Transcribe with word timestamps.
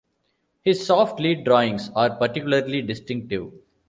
His 0.63 0.83
soft 0.83 1.19
lead 1.19 1.43
drawings 1.43 1.91
are 1.95 2.15
particularly 2.15 2.81
distinctive. 2.81 3.51